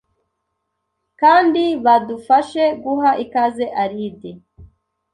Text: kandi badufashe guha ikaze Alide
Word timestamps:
kandi 1.21 1.63
badufashe 1.85 2.63
guha 2.83 3.11
ikaze 3.23 3.65
Alide 3.83 4.31